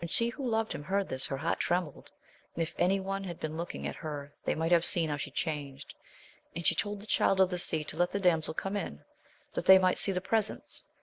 When 0.00 0.08
she 0.08 0.30
who 0.30 0.48
loved 0.48 0.72
him 0.72 0.82
heard 0.84 1.10
this, 1.10 1.26
her 1.26 1.36
heart 1.36 1.58
trem 1.60 1.84
bled, 1.84 2.10
and 2.54 2.62
if 2.62 2.74
any 2.78 3.00
one 3.00 3.24
had 3.24 3.38
been 3.38 3.58
looking 3.58 3.86
at 3.86 3.96
her 3.96 4.32
they 4.46 4.54
might 4.54 4.72
have 4.72 4.82
seen 4.82 5.10
how 5.10 5.18
she 5.18 5.30
changed; 5.30 5.94
and 6.56 6.66
she 6.66 6.74
told 6.74 7.02
the 7.02 7.06
Child 7.06 7.38
of 7.38 7.50
the 7.50 7.58
Sea 7.58 7.84
to 7.84 7.96
let 7.98 8.10
the 8.12 8.18
damsel 8.18 8.54
come 8.54 8.78
in, 8.78 9.04
that 9.52 9.66
they 9.66 9.78
might 9.78 9.98
see 9.98 10.10
the^'presents. 10.12 10.84